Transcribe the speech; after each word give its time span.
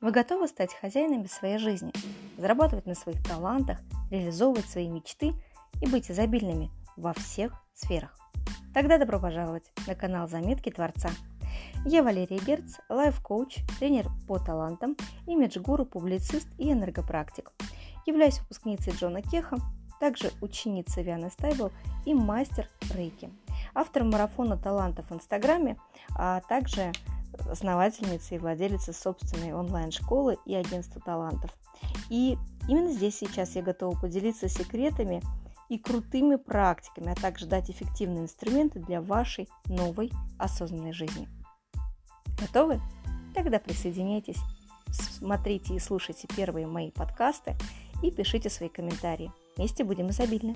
Вы 0.00 0.12
готовы 0.12 0.46
стать 0.46 0.72
хозяинами 0.72 1.26
своей 1.26 1.58
жизни, 1.58 1.92
зарабатывать 2.36 2.86
на 2.86 2.94
своих 2.94 3.20
талантах, 3.24 3.80
реализовывать 4.12 4.68
свои 4.68 4.88
мечты 4.88 5.34
и 5.82 5.88
быть 5.88 6.08
изобильными 6.08 6.70
во 6.96 7.12
всех 7.14 7.52
сферах? 7.74 8.16
Тогда 8.72 8.98
добро 8.98 9.18
пожаловать 9.18 9.72
на 9.88 9.96
канал 9.96 10.28
Заметки 10.28 10.70
Творца. 10.70 11.10
Я 11.84 12.04
Валерия 12.04 12.38
Герц, 12.38 12.76
лайф-коуч, 12.88 13.56
тренер 13.80 14.06
по 14.28 14.38
талантам, 14.38 14.96
имидж-гуру, 15.26 15.84
публицист 15.84 16.46
и 16.58 16.70
энергопрактик. 16.70 17.50
Являюсь 18.06 18.38
выпускницей 18.38 18.92
Джона 18.92 19.20
Кеха, 19.20 19.56
также 19.98 20.30
ученицей 20.40 21.02
Вианы 21.02 21.28
Стайбл 21.28 21.72
и 22.06 22.14
мастер 22.14 22.68
рейки. 22.94 23.30
Автор 23.74 24.04
марафона 24.04 24.56
талантов 24.56 25.10
в 25.10 25.14
Инстаграме, 25.14 25.76
а 26.16 26.40
также 26.42 26.92
основательница 27.46 28.34
и 28.34 28.38
владелица 28.38 28.92
собственной 28.92 29.52
онлайн-школы 29.52 30.38
и 30.46 30.54
агентства 30.54 31.00
талантов. 31.00 31.50
И 32.10 32.36
именно 32.68 32.92
здесь 32.92 33.18
сейчас 33.18 33.56
я 33.56 33.62
готова 33.62 33.98
поделиться 33.98 34.48
секретами 34.48 35.22
и 35.68 35.78
крутыми 35.78 36.36
практиками, 36.36 37.12
а 37.12 37.14
также 37.14 37.46
дать 37.46 37.70
эффективные 37.70 38.24
инструменты 38.24 38.80
для 38.80 39.00
вашей 39.00 39.48
новой 39.66 40.10
осознанной 40.38 40.92
жизни. 40.92 41.28
Готовы? 42.40 42.80
Тогда 43.34 43.58
присоединяйтесь, 43.58 44.38
смотрите 44.90 45.74
и 45.74 45.78
слушайте 45.78 46.26
первые 46.34 46.66
мои 46.66 46.90
подкасты 46.90 47.56
и 48.02 48.10
пишите 48.10 48.48
свои 48.48 48.68
комментарии. 48.68 49.32
Вместе 49.56 49.84
будем 49.84 50.10
изобильны. 50.10 50.54